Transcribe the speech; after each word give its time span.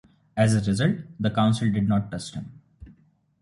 As 0.35 0.55
a 0.55 0.61
result, 0.67 0.97
the 1.19 1.29
council 1.29 1.71
didn't 1.71 2.09
trust 2.09 2.33
him. 2.33 2.51